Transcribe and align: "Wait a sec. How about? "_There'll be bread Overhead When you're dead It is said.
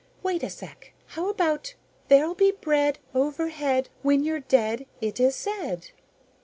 "Wait 0.23 0.41
a 0.41 0.49
sec. 0.49 0.93
How 1.09 1.29
about? 1.29 1.75
"_There'll 2.09 2.35
be 2.35 2.49
bread 2.49 2.97
Overhead 3.13 3.89
When 4.01 4.23
you're 4.23 4.39
dead 4.39 4.87
It 4.99 5.19
is 5.19 5.35
said. 5.35 5.91